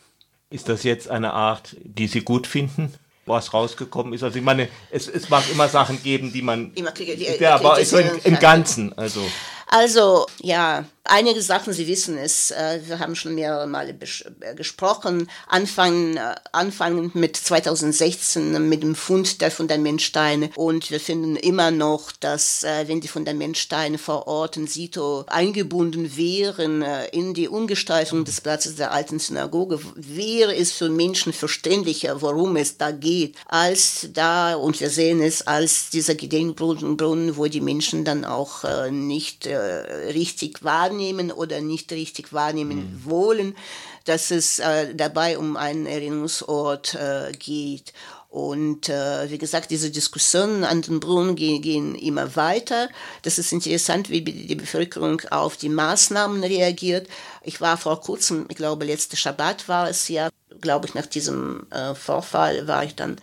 Ist 0.50 0.68
das 0.68 0.82
jetzt 0.82 1.08
eine 1.08 1.34
Art, 1.34 1.76
die 1.82 2.06
Sie 2.06 2.22
gut 2.22 2.46
finden? 2.46 2.94
Was 3.28 3.52
rausgekommen 3.52 4.12
ist. 4.12 4.22
Also 4.22 4.38
ich 4.38 4.44
meine, 4.44 4.68
es, 4.90 5.08
es 5.08 5.28
mag 5.28 5.44
immer 5.50 5.68
Sachen 5.68 6.02
geben, 6.02 6.32
die 6.32 6.42
man. 6.42 6.72
Immer, 6.74 6.92
die, 6.92 7.16
die, 7.16 7.26
ja, 7.40 7.54
aber 7.54 7.82
so 7.84 7.98
im, 7.98 8.10
im 8.24 8.38
Ganzen. 8.38 8.92
Also. 8.96 9.20
also, 9.66 10.26
ja, 10.40 10.84
Einige 11.10 11.40
Sachen, 11.40 11.72
Sie 11.72 11.86
wissen 11.86 12.18
es, 12.18 12.50
äh, 12.50 12.80
wir 12.84 12.98
haben 12.98 13.16
schon 13.16 13.34
mehrere 13.34 13.66
Male 13.66 13.96
äh, 14.40 14.54
gesprochen, 14.54 15.30
anfangen, 15.46 16.18
äh, 16.18 16.34
anfangend 16.52 17.14
mit 17.14 17.34
2016 17.34 18.68
mit 18.68 18.82
dem 18.82 18.94
Fund 18.94 19.40
der 19.40 19.50
Fundamentsteine. 19.50 20.50
Und 20.54 20.90
wir 20.90 21.00
finden 21.00 21.36
immer 21.36 21.70
noch, 21.70 22.12
dass 22.12 22.62
wenn 22.62 23.00
die 23.00 23.08
Fundamentsteine 23.08 23.96
vor 23.96 24.26
Ort 24.26 24.58
in 24.58 24.66
Sito 24.66 25.24
eingebunden 25.28 26.16
wären 26.16 26.82
in 27.12 27.32
die 27.34 27.48
Umgestaltung 27.48 28.24
des 28.24 28.40
Platzes 28.40 28.76
der 28.76 28.92
alten 28.92 29.18
Synagoge, 29.18 29.80
wäre 29.94 30.54
es 30.54 30.72
für 30.72 30.88
Menschen 30.90 31.32
verständlicher, 31.32 32.20
worum 32.20 32.56
es 32.56 32.76
da 32.76 32.90
geht, 32.90 33.36
als 33.46 34.08
da, 34.12 34.56
und 34.56 34.80
wir 34.80 34.90
sehen 34.90 35.22
es, 35.22 35.46
als 35.46 35.90
dieser 35.90 36.14
Gedenkbrunnen, 36.14 37.36
wo 37.36 37.46
die 37.46 37.60
Menschen 37.60 38.04
dann 38.04 38.24
auch 38.24 38.64
nicht 38.90 39.46
äh, 39.46 39.56
richtig 39.56 40.64
wahrnehmen 40.98 41.30
oder 41.30 41.60
nicht 41.60 41.92
richtig 41.92 42.32
wahrnehmen 42.32 42.78
mhm. 42.78 43.04
wollen, 43.04 43.56
dass 44.04 44.30
es 44.30 44.58
äh, 44.58 44.94
dabei 44.94 45.38
um 45.38 45.56
einen 45.56 45.86
Erinnerungsort 45.86 46.94
äh, 46.94 47.32
geht. 47.38 47.92
Und 48.30 48.90
äh, 48.90 49.30
wie 49.30 49.38
gesagt, 49.38 49.70
diese 49.70 49.90
Diskussionen 49.90 50.64
an 50.64 50.82
den 50.82 51.00
Brunnen 51.00 51.34
gehen, 51.34 51.62
gehen 51.62 51.94
immer 51.94 52.36
weiter. 52.36 52.88
Das 53.22 53.38
ist 53.38 53.52
interessant, 53.52 54.10
wie 54.10 54.22
die 54.22 54.54
Bevölkerung 54.54 55.22
auf 55.30 55.56
die 55.56 55.70
Maßnahmen 55.70 56.44
reagiert. 56.44 57.08
Ich 57.42 57.60
war 57.60 57.78
vor 57.78 58.00
kurzem, 58.00 58.46
ich 58.50 58.56
glaube, 58.56 58.84
letzte 58.84 59.16
Schabbat 59.16 59.68
war 59.68 59.88
es 59.88 60.08
ja, 60.08 60.28
glaube 60.60 60.86
ich, 60.86 60.94
nach 60.94 61.06
diesem 61.06 61.66
äh, 61.70 61.94
Vorfall 61.94 62.66
war 62.66 62.84
ich 62.84 62.94
dann 62.94 63.16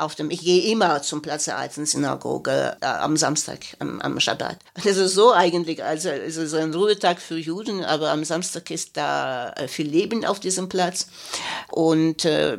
auf 0.00 0.14
dem, 0.14 0.30
ich 0.30 0.40
gehe 0.40 0.72
immer 0.72 1.02
zum 1.02 1.22
Platz 1.22 1.44
der 1.44 1.58
alten 1.58 1.86
Synagoge 1.86 2.76
äh, 2.80 2.86
am 2.86 3.16
Samstag, 3.16 3.60
am, 3.78 4.00
am 4.00 4.18
Schabbat. 4.20 4.58
Das 4.82 4.96
ist 4.96 5.14
so 5.14 5.32
eigentlich, 5.32 5.82
also 5.84 6.08
es 6.08 6.36
ist 6.36 6.54
ein 6.54 6.74
Ruhetag 6.74 7.20
für 7.20 7.36
Juden, 7.36 7.84
aber 7.84 8.10
am 8.10 8.24
Samstag 8.24 8.70
ist 8.70 8.96
da 8.96 9.50
äh, 9.50 9.68
viel 9.68 9.88
Leben 9.88 10.24
auf 10.24 10.40
diesem 10.40 10.68
Platz. 10.68 11.08
Und 11.70 12.24
äh, 12.24 12.58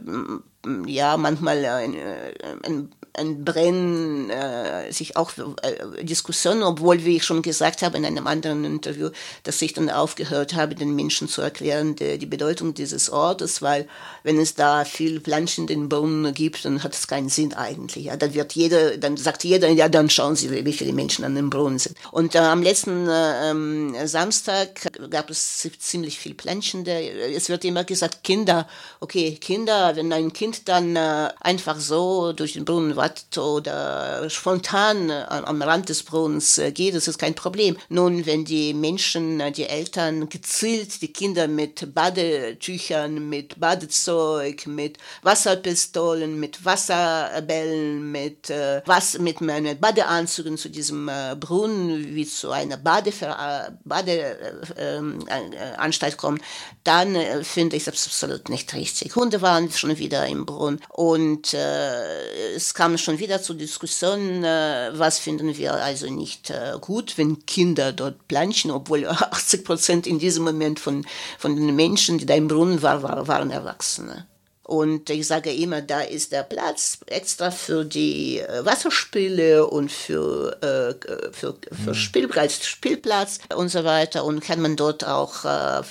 ja, 0.85 1.17
manchmal 1.17 1.65
ein, 1.65 1.95
äh, 1.95 2.33
ein 2.63 2.91
ein 3.13 3.43
Brennen, 3.43 4.29
äh, 4.29 4.91
sich 4.91 5.17
auch 5.17 5.31
äh, 5.37 6.03
Diskussionen, 6.03 6.63
obwohl, 6.63 7.03
wie 7.03 7.17
ich 7.17 7.25
schon 7.25 7.41
gesagt 7.41 7.81
habe 7.81 7.97
in 7.97 8.05
einem 8.05 8.27
anderen 8.27 8.63
Interview, 8.63 9.09
dass 9.43 9.61
ich 9.61 9.73
dann 9.73 9.89
aufgehört 9.89 10.53
habe, 10.55 10.75
den 10.75 10.95
Menschen 10.95 11.27
zu 11.27 11.41
erklären, 11.41 11.95
die, 11.95 12.17
die 12.17 12.25
Bedeutung 12.25 12.73
dieses 12.73 13.09
Ortes, 13.09 13.61
weil 13.61 13.87
wenn 14.23 14.39
es 14.39 14.55
da 14.55 14.85
viel 14.85 15.19
Pflanzen 15.19 15.61
in 15.61 15.67
den 15.67 15.89
Brunnen 15.89 16.33
gibt, 16.33 16.63
dann 16.63 16.83
hat 16.83 16.93
es 16.93 17.07
keinen 17.07 17.29
Sinn 17.29 17.53
eigentlich. 17.53 18.05
Ja, 18.05 18.15
dann 18.15 18.33
wird 18.33 18.53
jeder, 18.53 18.97
dann 18.97 19.17
sagt 19.17 19.43
jeder, 19.43 19.69
ja, 19.69 19.89
dann 19.89 20.09
schauen 20.09 20.35
Sie, 20.35 20.65
wie 20.65 20.73
viele 20.73 20.93
Menschen 20.93 21.25
an 21.25 21.35
dem 21.35 21.49
Brunnen 21.49 21.79
sind. 21.79 21.97
Und 22.11 22.35
äh, 22.35 22.39
am 22.39 22.63
letzten 22.63 23.09
äh, 23.09 23.49
ähm, 23.49 23.95
Samstag 24.05 24.89
gab 25.09 25.29
es 25.29 25.67
ziemlich 25.79 26.17
viel 26.17 26.33
Pflanzen. 26.35 26.85
Es 26.85 27.49
wird 27.49 27.65
immer 27.65 27.83
gesagt, 27.83 28.23
Kinder, 28.23 28.67
okay, 28.99 29.37
Kinder, 29.39 29.95
wenn 29.95 30.13
ein 30.13 30.31
Kind 30.31 30.69
dann 30.69 30.95
äh, 30.95 31.29
einfach 31.41 31.79
so 31.79 32.31
durch 32.31 32.53
den 32.53 32.65
Brunnen 32.65 33.00
Watt 33.01 33.35
oder 33.35 34.29
spontan 34.29 35.09
äh, 35.09 35.25
am 35.27 35.61
Rand 35.63 35.89
des 35.89 36.03
Brunnens 36.03 36.59
äh, 36.59 36.71
geht, 36.71 36.93
das 36.93 37.07
ist 37.07 37.17
kein 37.17 37.33
Problem. 37.33 37.75
Nun, 37.89 38.27
wenn 38.27 38.45
die 38.45 38.75
Menschen, 38.75 39.39
äh, 39.39 39.51
die 39.51 39.65
Eltern 39.65 40.29
gezielt 40.29 41.01
die 41.01 41.11
Kinder 41.11 41.47
mit 41.47 41.95
Badetüchern, 41.95 43.27
mit 43.27 43.59
Badezeug, 43.59 44.67
mit 44.67 44.99
Wasserpistolen, 45.23 46.39
mit 46.39 46.63
Wasserbällen, 46.63 48.11
mit, 48.11 48.51
äh, 48.51 48.83
was, 48.85 49.17
mit 49.17 49.41
meinen 49.41 49.79
Badeanzügen 49.79 50.59
zu 50.59 50.69
diesem 50.69 51.09
äh, 51.09 51.35
Brunnen 51.39 52.13
wie 52.13 52.27
zu 52.27 52.51
einer 52.51 52.77
Badeanstalt 52.77 53.79
Bade, 53.83 54.37
äh, 54.77 56.11
kommen, 56.17 56.41
dann 56.83 57.15
finde 57.43 57.77
ich 57.77 57.85
das 57.85 58.05
absolut 58.05 58.49
nicht 58.49 58.73
richtig. 58.75 59.15
Hunde 59.15 59.41
waren 59.41 59.71
schon 59.71 59.97
wieder 59.97 60.27
im 60.27 60.45
Brunnen 60.45 60.79
und 60.89 61.53
es 61.53 62.73
kam 62.73 62.90
kam 62.91 62.97
schon 62.97 63.19
wieder 63.19 63.41
zur 63.41 63.55
Diskussion, 63.55 64.43
äh, 64.43 64.91
was 64.93 65.17
finden 65.17 65.55
wir 65.55 65.73
also 65.75 66.09
nicht 66.09 66.49
äh, 66.49 66.73
gut, 66.81 67.17
wenn 67.17 67.45
Kinder 67.45 67.93
dort 67.93 68.27
planschen, 68.27 68.69
obwohl 68.69 69.07
80 69.07 69.63
Prozent 69.63 70.07
in 70.07 70.19
diesem 70.19 70.43
Moment 70.43 70.77
von, 70.77 71.05
von 71.39 71.55
den 71.55 71.73
Menschen, 71.73 72.17
die 72.17 72.25
da 72.25 72.33
im 72.33 72.49
Brunnen 72.49 72.81
waren, 72.81 73.27
waren 73.27 73.49
Erwachsene. 73.49 74.27
Und 74.71 75.09
ich 75.09 75.27
sage 75.27 75.51
immer, 75.53 75.81
da 75.81 75.99
ist 75.99 76.31
der 76.31 76.43
Platz 76.43 76.99
extra 77.07 77.51
für 77.51 77.83
die 77.83 78.39
äh, 78.39 78.63
Wasserspiele 78.63 79.67
und 79.67 79.91
für, 79.91 80.55
äh, 80.63 81.33
für, 81.33 81.57
für 81.83 81.89
mhm. 81.89 81.93
Spielplatz, 81.93 82.63
Spielplatz 82.63 83.39
und 83.53 83.67
so 83.67 83.83
weiter. 83.83 84.23
Und 84.23 84.39
kann 84.39 84.61
man 84.61 84.77
dort 84.77 85.05
auch 85.05 85.43
äh, 85.43 85.81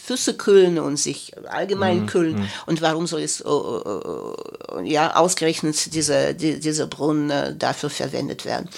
Füße 0.00 0.34
kühlen 0.34 0.78
und 0.78 0.98
sich 0.98 1.32
allgemein 1.48 2.02
mhm. 2.02 2.06
kühlen. 2.06 2.34
Mhm. 2.36 2.48
Und 2.66 2.80
warum 2.80 3.08
soll 3.08 3.22
es 3.22 3.40
äh, 3.40 4.84
ja, 4.84 5.16
ausgerechnet 5.16 5.92
diese, 5.92 6.32
die, 6.32 6.60
diese 6.60 6.86
Brunnen 6.86 7.58
dafür 7.58 7.90
verwendet 7.90 8.44
werden? 8.44 8.68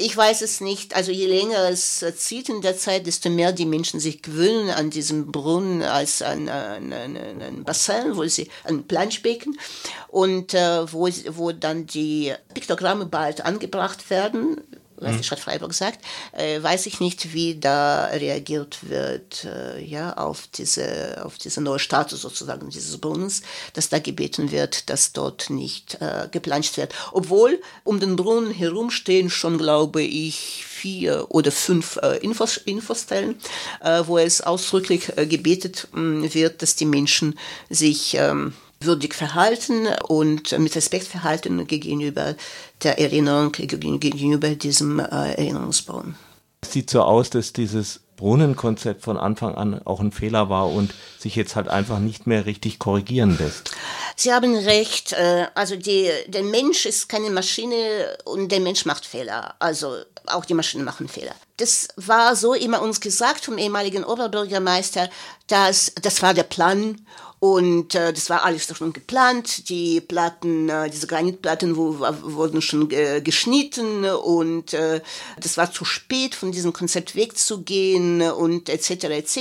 Ich 0.00 0.16
weiß 0.16 0.42
es 0.42 0.60
nicht. 0.60 0.94
Also 0.94 1.10
je 1.10 1.26
länger 1.26 1.68
es 1.70 2.04
zieht 2.18 2.48
in 2.48 2.60
der 2.60 2.78
Zeit, 2.78 3.08
desto 3.08 3.30
mehr 3.30 3.50
die 3.50 3.66
Menschen 3.66 3.98
sich 3.98 4.22
gewöhnen 4.22 4.70
an 4.70 4.90
diesem 4.90 5.32
Brunnen 5.32 5.82
als 5.82 6.22
an, 6.22 6.48
an, 6.48 6.92
an, 6.92 7.16
an 7.16 7.64
Bassin, 7.64 8.16
wo 8.16 8.24
sie 8.26 8.48
ein 8.62 8.84
Planschbecken 8.86 9.58
und 10.06 10.54
äh, 10.54 10.92
wo, 10.92 11.08
wo 11.30 11.50
dann 11.50 11.86
die 11.86 12.32
Piktogramme 12.54 13.06
bald 13.06 13.44
angebracht 13.44 14.08
werden 14.08 14.60
was 15.00 15.16
die 15.16 15.24
Stadt 15.24 15.40
Freiburg 15.40 15.74
sagt, 15.74 16.04
äh, 16.32 16.62
weiß 16.62 16.86
ich 16.86 17.00
nicht, 17.00 17.32
wie 17.32 17.58
da 17.58 18.06
reagiert 18.06 18.88
wird 18.88 19.44
äh, 19.44 19.82
ja, 19.82 20.14
auf, 20.14 20.48
diese, 20.48 21.24
auf 21.24 21.38
diese 21.38 21.60
neue 21.60 21.78
Status 21.78 22.22
sozusagen 22.22 22.70
dieses 22.70 22.98
Brunnens, 22.98 23.42
dass 23.74 23.88
da 23.88 23.98
gebeten 23.98 24.50
wird, 24.50 24.90
dass 24.90 25.12
dort 25.12 25.50
nicht 25.50 25.98
äh, 26.00 26.28
geplanscht 26.30 26.76
wird. 26.76 26.94
Obwohl 27.12 27.60
um 27.84 28.00
den 28.00 28.16
Brunnen 28.16 28.50
herum 28.50 28.90
stehen 28.90 29.30
schon, 29.30 29.58
glaube 29.58 30.02
ich, 30.02 30.64
vier 30.64 31.26
oder 31.30 31.50
fünf 31.50 31.98
äh, 32.02 32.18
Infos, 32.18 32.56
Infostellen, 32.56 33.36
äh, 33.82 34.02
wo 34.06 34.18
es 34.18 34.40
ausdrücklich 34.40 35.16
äh, 35.16 35.26
gebetet 35.26 35.88
wird, 35.92 36.62
dass 36.62 36.76
die 36.76 36.86
Menschen 36.86 37.38
sich 37.68 38.14
ähm, 38.14 38.52
würdig 38.80 39.14
verhalten 39.14 39.88
und 40.06 40.56
mit 40.58 40.74
Respekt 40.76 41.06
verhalten 41.06 41.66
gegenüber 41.66 42.34
der 42.82 42.98
Erinnerung, 42.98 43.52
gegenüber 43.52 44.50
diesem 44.50 45.00
äh, 45.00 45.32
Erinnerungsbaum. 45.32 46.14
Es 46.60 46.72
sieht 46.72 46.90
so 46.90 47.02
aus, 47.02 47.30
dass 47.30 47.52
dieses 47.52 48.00
Brunnenkonzept 48.16 49.02
von 49.02 49.16
Anfang 49.16 49.54
an 49.54 49.80
auch 49.84 50.00
ein 50.00 50.10
Fehler 50.10 50.50
war 50.50 50.70
und 50.70 50.92
sich 51.18 51.36
jetzt 51.36 51.54
halt 51.54 51.68
einfach 51.68 52.00
nicht 52.00 52.26
mehr 52.26 52.46
richtig 52.46 52.80
korrigieren 52.80 53.38
lässt. 53.38 53.70
Sie 54.16 54.32
haben 54.32 54.54
recht. 54.56 55.12
Äh, 55.12 55.46
also 55.54 55.76
die, 55.76 56.10
der 56.26 56.42
Mensch 56.42 56.84
ist 56.84 57.08
keine 57.08 57.30
Maschine 57.30 58.18
und 58.24 58.50
der 58.50 58.60
Mensch 58.60 58.84
macht 58.84 59.06
Fehler. 59.06 59.54
Also 59.60 59.94
auch 60.26 60.44
die 60.44 60.54
Maschinen 60.54 60.84
machen 60.84 61.08
Fehler. 61.08 61.34
Das 61.58 61.88
war 61.96 62.34
so 62.34 62.54
immer 62.54 62.82
uns 62.82 63.00
gesagt 63.00 63.44
vom 63.44 63.56
ehemaligen 63.56 64.04
Oberbürgermeister, 64.04 65.08
dass 65.46 65.92
das 66.02 66.20
war 66.20 66.34
der 66.34 66.42
Plan 66.42 67.00
und 67.40 67.94
äh, 67.94 68.12
das 68.12 68.30
war 68.30 68.44
alles 68.44 68.66
schon 68.76 68.92
geplant. 68.92 69.68
Die 69.68 70.00
Platten, 70.00 70.68
äh, 70.68 70.90
diese 70.90 71.06
Granitplatten 71.06 71.76
wo, 71.76 71.98
wurden 72.00 72.60
schon 72.62 72.90
äh, 72.90 73.20
geschnitten 73.20 74.04
und 74.04 74.74
äh, 74.74 75.00
das 75.40 75.56
war 75.56 75.70
zu 75.70 75.84
spät, 75.84 76.34
von 76.34 76.50
diesem 76.50 76.72
Konzept 76.72 77.14
wegzugehen 77.14 78.22
und 78.22 78.68
etc. 78.68 79.04
etc. 79.04 79.38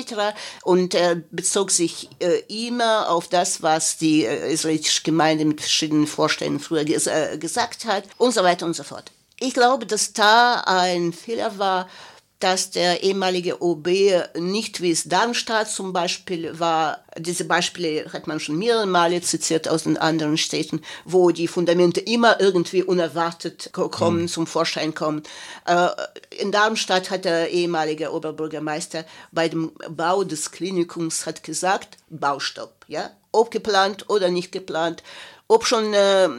Und 0.63 0.93
er 0.93 1.15
bezog 1.15 1.71
sich 1.71 2.09
äh, 2.19 2.41
immer 2.67 3.09
auf 3.09 3.27
das, 3.27 3.63
was 3.63 3.97
die 3.97 4.25
äh, 4.25 4.51
israelitische 4.53 5.03
Gemeinde 5.03 5.45
mit 5.45 5.61
verschiedenen 5.61 6.05
Vorstellungen 6.05 6.59
früher 6.59 6.83
ges 6.83 7.07
äh, 7.07 7.37
gesagt 7.39 7.85
hat 7.85 8.03
und 8.17 8.33
so 8.33 8.43
weiter 8.43 8.65
und 8.67 8.75
so 8.75 8.83
fort. 8.83 9.11
Ich 9.39 9.53
glaube, 9.53 9.85
dass 9.85 10.13
da 10.13 10.63
ein 10.65 11.13
Fehler 11.13 11.57
war, 11.57 11.87
dass 12.39 12.70
der 12.70 13.03
ehemalige 13.03 13.62
OB 13.63 13.88
nicht 14.38 14.82
wie 14.82 14.91
es 14.91 15.06
Darmstadt 15.06 15.70
zum 15.70 15.91
Beispiel 15.91 16.60
war, 16.60 17.03
diese 17.17 17.46
Beispiele 17.46 18.12
hat 18.13 18.27
man 18.27 18.39
schon 18.39 18.60
mehrere 18.60 18.86
Male 18.86 19.22
zitiert 19.22 19.67
aus 19.67 19.84
den 19.84 19.98
anderen 19.98 20.38
Städten, 20.38 20.82
wo 21.03 21.32
die 21.32 21.48
Fundamente 21.48 22.00
immer 22.00 22.39
irgendwie 22.39 22.84
unerwartet 22.84 23.72
kommen, 23.74 24.24
mhm. 24.24 24.27
zum 24.27 24.46
Vorschein 24.46 24.94
kommen. 24.94 25.24
Äh, 25.65 25.88
in 26.38 26.51
Darmstadt 26.51 27.10
hat 27.10 27.25
der 27.25 27.50
ehemalige 27.50 28.13
Oberbürgermeister 28.13 29.06
bei 29.32 29.50
dem 29.50 29.72
Bau 29.89 30.24
des 30.24 30.51
Klinikums 30.51 31.25
hat 31.25 31.44
gesagt, 31.44 31.98
Baustopp, 32.10 32.86
ja, 32.88 33.10
ob 33.32 33.50
geplant 33.50 34.10
oder 34.10 34.29
nicht 34.29 34.51
geplant 34.51 35.01
ob 35.47 35.65
schon 35.65 35.93
äh, 35.93 36.29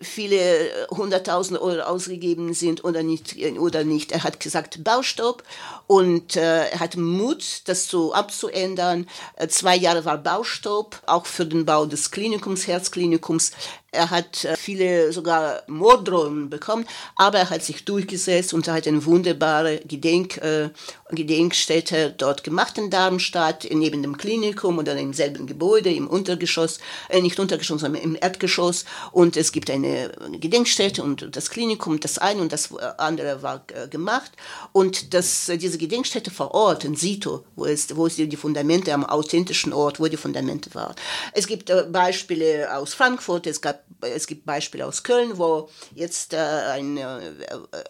viele 0.00 0.86
hunderttausend 0.90 1.60
Euro 1.60 1.82
ausgegeben 1.82 2.54
sind 2.54 2.84
oder 2.84 3.02
nicht, 3.02 3.36
oder 3.58 3.82
nicht. 3.84 4.12
Er 4.12 4.22
hat 4.22 4.38
gesagt 4.38 4.84
Baustopp 4.84 5.42
und 5.88 6.36
äh, 6.36 6.68
er 6.68 6.80
hat 6.80 6.96
Mut, 6.96 7.62
das 7.64 7.88
so 7.88 8.12
abzuändern. 8.12 9.08
Äh, 9.36 9.48
zwei 9.48 9.76
Jahre 9.76 10.04
war 10.04 10.18
Baustopp, 10.18 11.02
auch 11.06 11.26
für 11.26 11.44
den 11.44 11.64
Bau 11.64 11.86
des 11.86 12.10
Klinikums, 12.10 12.66
Herzklinikums. 12.66 13.52
Er 13.94 14.08
hat 14.08 14.46
äh, 14.46 14.56
viele 14.56 15.12
sogar 15.12 15.64
Morddrohungen 15.66 16.48
bekommen, 16.48 16.86
aber 17.16 17.40
er 17.40 17.50
hat 17.50 17.62
sich 17.62 17.84
durchgesetzt 17.84 18.54
und 18.54 18.66
hat 18.66 18.88
eine 18.88 19.04
wunderbare 19.04 19.80
Gedenk, 19.80 20.38
äh, 20.38 20.70
Gedenkstätte 21.10 22.14
dort 22.16 22.42
gemacht 22.42 22.78
in 22.78 22.88
Darmstadt, 22.88 23.68
neben 23.70 24.02
dem 24.02 24.16
Klinikum 24.16 24.78
oder 24.78 24.96
im 24.96 25.12
selben 25.12 25.46
Gebäude, 25.46 25.92
im 25.92 26.06
Untergeschoss, 26.08 26.78
äh, 27.10 27.20
nicht 27.20 27.38
Untergeschoss, 27.38 27.82
sondern 27.82 28.02
im 28.02 28.16
Erdgeschoss. 28.18 28.86
Und 29.10 29.36
es 29.36 29.52
gibt 29.52 29.68
eine 29.68 30.10
Gedenkstätte 30.40 31.02
und 31.02 31.36
das 31.36 31.50
Klinikum, 31.50 32.00
das 32.00 32.16
eine 32.16 32.40
und 32.40 32.50
das 32.50 32.74
andere 32.96 33.42
war 33.42 33.62
äh, 33.74 33.88
gemacht. 33.88 34.32
Und 34.72 35.12
das, 35.12 35.50
äh, 35.50 35.58
diese 35.58 35.76
Gedenkstätte 35.76 36.30
vor 36.30 36.54
Ort, 36.54 36.84
in 36.84 36.96
Sito, 36.96 37.44
wo 37.56 37.66
es, 37.66 37.94
wo 37.94 38.06
es 38.06 38.16
die 38.16 38.36
Fundamente 38.36 38.94
am 38.94 39.04
authentischen 39.04 39.74
Ort, 39.74 40.00
wo 40.00 40.06
die 40.06 40.16
Fundamente 40.16 40.74
waren. 40.74 40.94
Es 41.34 41.46
gibt 41.46 41.68
äh, 41.68 41.84
Beispiele 41.90 42.74
aus 42.74 42.94
Frankfurt, 42.94 43.46
es 43.46 43.60
gab 43.60 43.81
es 44.00 44.26
gibt 44.26 44.44
Beispiele 44.44 44.86
aus 44.86 45.02
Köln, 45.02 45.38
wo 45.38 45.68
jetzt 45.94 46.34
äh, 46.34 46.36
ein 46.36 46.96
äh, 46.96 47.20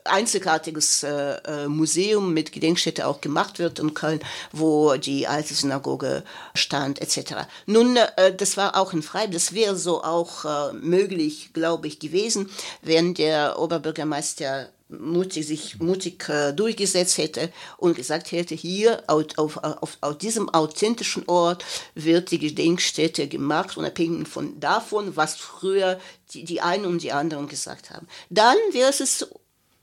einzigartiges 0.04 1.02
äh, 1.02 1.66
Museum 1.68 2.34
mit 2.34 2.52
Gedenkstätte 2.52 3.06
auch 3.06 3.20
gemacht 3.20 3.58
wird 3.58 3.78
in 3.78 3.94
Köln, 3.94 4.20
wo 4.52 4.96
die 4.96 5.26
alte 5.26 5.54
Synagoge 5.54 6.24
stand, 6.54 7.00
etc. 7.00 7.46
Nun, 7.66 7.96
äh, 7.96 8.34
das 8.34 8.56
war 8.56 8.76
auch 8.76 8.92
in 8.92 9.02
Freiburg, 9.02 9.32
das 9.32 9.54
wäre 9.54 9.76
so 9.76 10.02
auch 10.02 10.44
äh, 10.44 10.72
möglich, 10.74 11.50
glaube 11.52 11.86
ich, 11.86 11.98
gewesen, 11.98 12.50
wenn 12.82 13.14
der 13.14 13.58
Oberbürgermeister 13.58 14.68
mutig, 15.00 15.46
sich 15.46 15.78
mutig 15.80 16.28
äh, 16.28 16.52
durchgesetzt 16.52 17.18
hätte 17.18 17.50
und 17.76 17.96
gesagt 17.96 18.32
hätte, 18.32 18.54
hier 18.54 19.02
auf, 19.06 19.26
auf, 19.36 19.98
auf, 20.00 20.18
diesem 20.18 20.48
authentischen 20.48 21.28
Ort 21.28 21.64
wird 21.94 22.30
die 22.30 22.38
Gedenkstätte 22.38 23.28
gemacht, 23.28 23.76
unabhängig 23.76 24.28
von 24.28 24.58
davon, 24.60 25.16
was 25.16 25.36
früher 25.36 25.98
die, 26.32 26.44
die 26.44 26.60
einen 26.60 26.86
und 26.86 27.02
die 27.02 27.12
anderen 27.12 27.48
gesagt 27.48 27.90
haben. 27.90 28.06
Dann 28.30 28.56
wäre 28.72 28.90
es 28.90 29.26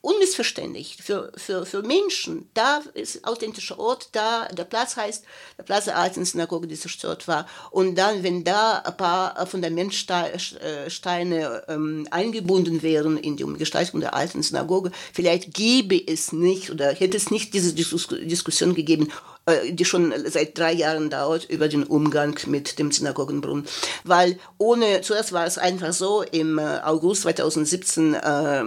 unmissverständlich 0.02 0.98
für, 1.02 1.32
für, 1.36 1.66
für 1.66 1.82
Menschen. 1.82 2.50
Da 2.54 2.82
ist 2.94 3.26
authentischer 3.26 3.80
Ort, 3.80 4.10
da 4.14 4.48
der 4.48 4.64
Platz 4.64 4.96
heißt, 4.96 5.26
der 5.58 5.64
Platz 5.64 5.86
der 5.86 5.98
alten 5.98 6.24
Synagoge, 6.24 6.68
die 6.68 6.76
zerstört 6.76 7.28
war. 7.28 7.48
Und 7.72 7.96
dann, 7.96 8.24
wenn 8.24 8.44
da 8.44 8.78
ein 8.80 8.96
paar 8.96 9.46
Fundamentsteine 9.46 11.64
ähm, 11.68 12.08
eingebunden 12.12 12.82
wären 12.82 13.18
in 13.18 13.36
die 13.36 13.44
Umgestaltung 13.44 14.00
der 14.00 14.14
alten 14.14 14.42
Synagoge, 14.42 14.92
vielleicht 15.14 15.54
gäbe 15.54 16.02
es 16.08 16.32
nicht 16.32 16.72
oder 16.72 16.94
hätte 16.94 17.18
es 17.18 17.32
nicht 17.32 17.54
diese 17.54 17.74
Diskussion 17.74 18.76
gegeben, 18.76 19.12
die 19.72 19.86
schon 19.86 20.14
seit 20.26 20.58
drei 20.58 20.74
Jahren 20.74 21.10
dauert, 21.10 21.50
über 21.50 21.68
den 21.68 21.84
Umgang 21.84 22.40
mit 22.48 22.80
dem 22.80 22.92
Synagogenbrunnen. 22.92 23.66
Weil 24.04 24.38
ohne, 24.58 25.02
zuerst 25.02 25.34
war 25.34 25.46
es 25.46 25.58
einfach 25.58 25.94
so, 25.94 26.24
im 26.24 26.58
äh, 26.58 26.80
August 26.84 27.24
2017 27.24 28.14
äh, 28.14 28.64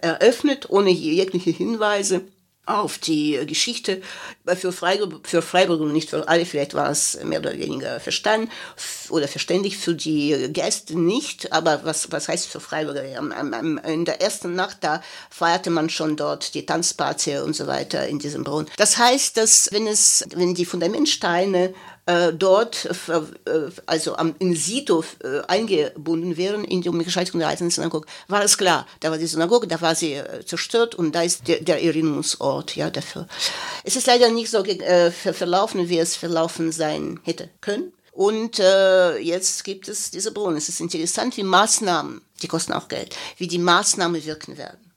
eröffnet, 0.00 0.70
ohne 0.70 0.90
jegliche 0.90 1.50
Hinweise 1.50 2.22
auf 2.64 2.98
die 2.98 3.40
Geschichte 3.44 4.02
für 4.46 4.70
Freiburg, 4.70 5.26
für 5.26 5.42
Freiburg 5.42 5.80
und 5.80 5.92
nicht 5.92 6.10
für 6.10 6.28
alle, 6.28 6.46
vielleicht 6.46 6.74
war 6.74 6.90
es 6.90 7.18
mehr 7.24 7.40
oder 7.40 7.58
weniger 7.58 7.98
verstanden 7.98 8.50
oder 9.08 9.26
verständlich 9.26 9.76
für 9.76 9.94
die 9.94 10.48
Gäste 10.52 10.96
nicht, 10.96 11.52
aber 11.52 11.84
was, 11.84 12.12
was 12.12 12.28
heißt 12.28 12.46
für 12.46 12.60
Freiburger? 12.60 13.02
In 13.84 14.04
der 14.04 14.22
ersten 14.22 14.54
Nacht, 14.54 14.78
da 14.82 15.02
feierte 15.28 15.70
man 15.70 15.90
schon 15.90 16.16
dort 16.16 16.54
die 16.54 16.64
Tanzparty 16.64 17.38
und 17.38 17.56
so 17.56 17.66
weiter 17.66 18.06
in 18.06 18.20
diesem 18.20 18.44
Brunnen. 18.44 18.70
Das 18.76 18.96
heißt, 18.96 19.36
dass 19.36 19.68
wenn 19.72 19.88
es, 19.88 20.24
wenn 20.32 20.54
die 20.54 20.64
Fundamentsteine 20.64 21.74
äh, 22.06 22.32
dort, 22.32 22.88
äh, 23.08 23.70
also 23.86 24.16
am, 24.16 24.34
in 24.38 24.56
situ 24.56 25.02
äh, 25.22 25.40
eingebunden 25.46 26.36
wären 26.36 26.64
in 26.64 26.82
die 26.82 26.88
Umgestaltung 26.88 27.38
der 27.38 27.48
alten 27.48 27.70
Synagoge, 27.70 28.06
war 28.28 28.42
es 28.42 28.58
klar, 28.58 28.86
da 29.00 29.10
war 29.10 29.18
die 29.18 29.26
Synagoge, 29.26 29.68
da 29.68 29.80
war 29.80 29.94
sie 29.94 30.14
äh, 30.14 30.44
zerstört 30.44 30.94
und 30.94 31.14
da 31.14 31.22
ist 31.22 31.46
der, 31.46 31.60
der 31.60 31.82
Erinnerungsort 31.82 32.74
ja, 32.74 32.90
dafür. 32.90 33.26
Es 33.84 33.96
ist 33.96 34.06
leider 34.06 34.30
nicht 34.30 34.50
so 34.50 34.64
äh, 34.64 35.10
verlaufen, 35.10 35.88
wie 35.88 35.98
es 35.98 36.16
verlaufen 36.16 36.72
sein 36.72 37.20
hätte 37.22 37.50
können. 37.60 37.92
Und 38.12 38.58
äh, 38.58 39.16
jetzt 39.18 39.64
gibt 39.64 39.88
es 39.88 40.10
diese 40.10 40.32
Brunnen. 40.32 40.58
Es 40.58 40.68
ist 40.68 40.80
interessant, 40.80 41.36
wie 41.38 41.42
Maßnahmen, 41.42 42.20
die 42.42 42.48
kosten 42.48 42.74
auch 42.74 42.88
Geld, 42.88 43.16
wie 43.38 43.46
die 43.46 43.58
Maßnahmen 43.58 44.22
wirken 44.24 44.58
werden. 44.58 44.90